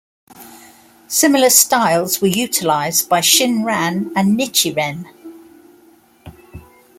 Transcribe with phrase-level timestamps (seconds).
[1.07, 5.05] Similar styles were utilized by Shinran and Nichiren.